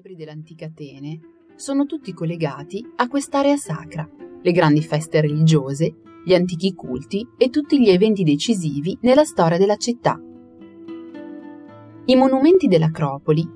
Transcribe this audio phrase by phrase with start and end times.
[0.00, 1.20] celebri dell'antica Atene
[1.56, 4.08] sono tutti collegati a quest'area sacra,
[4.40, 9.76] le grandi feste religiose, gli antichi culti e tutti gli eventi decisivi nella storia della
[9.76, 10.18] città.
[12.06, 13.46] I monumenti dell'Acropoli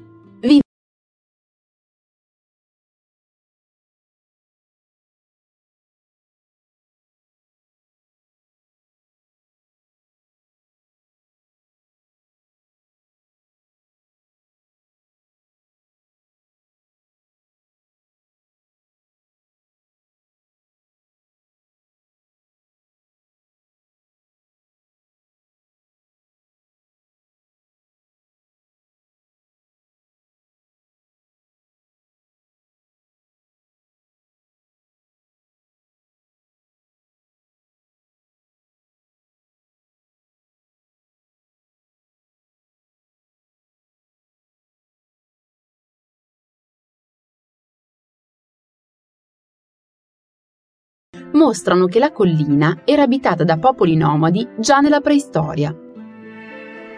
[51.34, 55.74] mostrano che la collina era abitata da popoli nomadi già nella preistoria.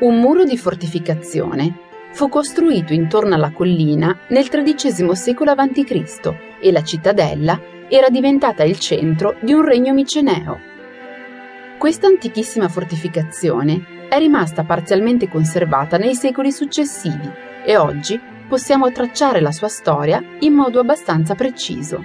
[0.01, 6.35] Un muro di fortificazione fu costruito intorno alla collina nel XIII secolo a.C.
[6.61, 10.59] e la cittadella era diventata il centro di un regno miceneo.
[11.79, 17.31] Questa antichissima fortificazione è rimasta parzialmente conservata nei secoli successivi
[17.65, 22.05] e oggi possiamo tracciare la sua storia in modo abbastanza preciso.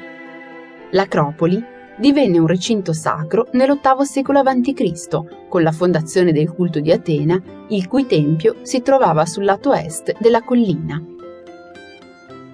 [0.91, 1.63] L'Acropoli
[2.01, 7.87] divenne un recinto sacro nell'VIII secolo a.C., con la fondazione del culto di Atena, il
[7.87, 11.01] cui tempio si trovava sul lato est della collina.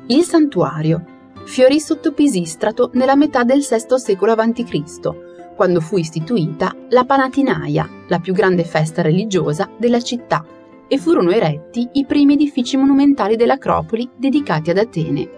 [0.07, 1.03] Il santuario
[1.45, 8.19] fiorì sotto Pisistrato nella metà del VI secolo a.C., quando fu istituita la Panatinaia, la
[8.19, 10.45] più grande festa religiosa della città,
[10.89, 15.29] e furono eretti i primi edifici monumentali dell'Acropoli dedicati ad Atene.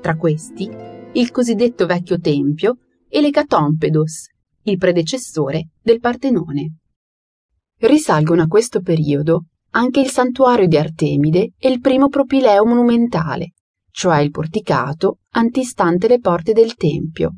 [0.00, 0.70] Tra questi,
[1.12, 2.76] il cosiddetto Vecchio Tempio,
[3.08, 4.28] e l'Ecatompedos,
[4.62, 6.76] il predecessore del Partenone.
[7.78, 13.52] Risalgono a questo periodo anche il santuario di Artemide e il primo propileo monumentale,
[13.90, 17.36] cioè il porticato antistante le porte del Tempio.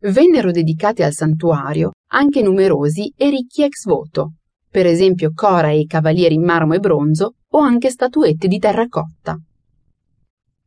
[0.00, 4.34] Vennero dedicati al santuario anche numerosi e ricchi ex voto,
[4.68, 9.36] per esempio cora e cavalieri in marmo e bronzo o anche statuette di terracotta.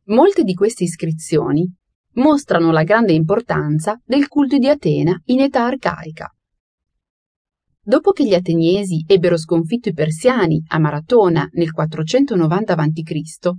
[0.06, 1.70] Molte di queste iscrizioni
[2.14, 6.34] mostrano la grande importanza del culto di Atena in età arcaica.
[7.84, 13.50] Dopo che gli ateniesi ebbero sconfitto i persiani a Maratona nel 490 a.C.,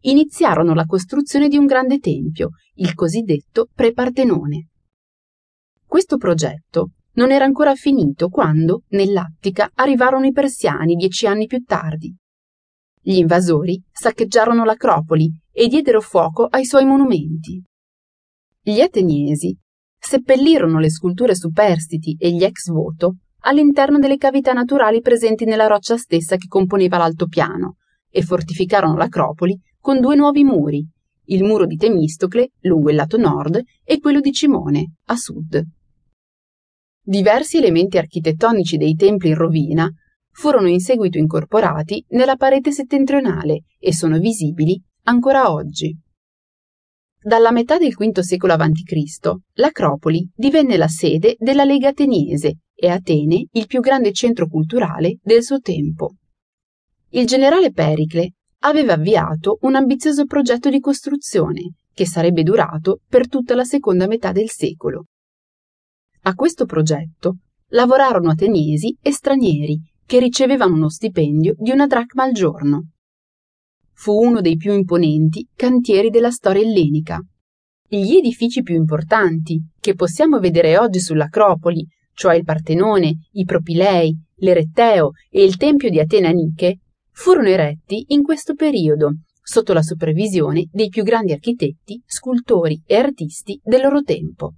[0.00, 4.68] iniziarono la costruzione di un grande tempio, il cosiddetto Pre-Partenone.
[5.86, 12.14] Questo progetto non era ancora finito quando, nell'Attica, arrivarono i persiani dieci anni più tardi.
[13.00, 17.62] Gli invasori saccheggiarono l'Acropoli e diedero fuoco ai suoi monumenti.
[18.68, 19.56] Gli ateniesi
[19.98, 23.14] seppellirono le sculture superstiti e gli ex voto
[23.44, 27.76] all'interno delle cavità naturali presenti nella roccia stessa che componeva l'altopiano
[28.10, 30.86] e fortificarono l'Acropoli con due nuovi muri,
[31.28, 35.64] il muro di Temistocle lungo il lato nord e quello di Cimone a sud.
[37.02, 39.90] Diversi elementi architettonici dei templi in rovina
[40.30, 45.98] furono in seguito incorporati nella parete settentrionale e sono visibili ancora oggi.
[47.20, 49.32] Dalla metà del V secolo a.C.
[49.54, 55.42] l'Acropoli divenne la sede della Lega Ateniese e Atene il più grande centro culturale del
[55.42, 56.14] suo tempo.
[57.10, 63.56] Il generale Pericle aveva avviato un ambizioso progetto di costruzione che sarebbe durato per tutta
[63.56, 65.06] la seconda metà del secolo.
[66.22, 67.38] A questo progetto
[67.70, 72.90] lavorarono ateniesi e stranieri che ricevevano uno stipendio di una dracma al giorno
[73.98, 77.20] fu uno dei più imponenti cantieri della storia ellenica.
[77.88, 85.10] Gli edifici più importanti, che possiamo vedere oggi sull'Acropoli, cioè il Partenone, i Propilei, l'Eretteo
[85.28, 86.78] e il Tempio di Atena Nike,
[87.10, 93.60] furono eretti in questo periodo, sotto la supervisione dei più grandi architetti, scultori e artisti
[93.64, 94.54] del loro tempo.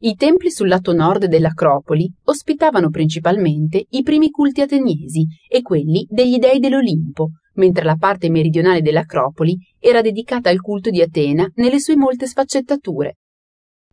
[0.00, 6.38] I templi sul lato nord dell'Acropoli ospitavano principalmente i primi culti ateniesi e quelli degli
[6.38, 11.94] dei dell'Olimpo, mentre la parte meridionale dell'Acropoli era dedicata al culto di Atena nelle sue
[11.94, 13.18] molte sfaccettature.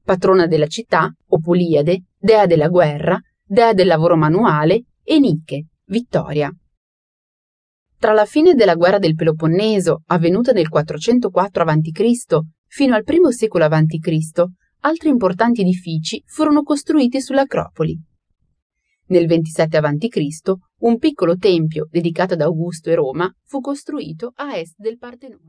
[0.01, 1.39] Patrona della città, o
[2.17, 6.49] dea della guerra, dea del lavoro manuale, e Nike, vittoria.
[7.99, 13.65] Tra la fine della guerra del Peloponneso, avvenuta nel 404 a.C., fino al I secolo
[13.65, 14.43] a.C.,
[14.81, 17.99] altri importanti edifici furono costruiti sull'Acropoli.
[19.07, 20.53] Nel 27 a.C.
[20.79, 25.45] un piccolo tempio dedicato ad Augusto e Roma fu costruito a est del Partenone.